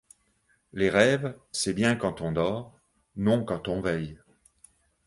[0.73, 2.75] Les rêves, c’est bien quand on dort,
[3.17, 4.17] non quand on veille.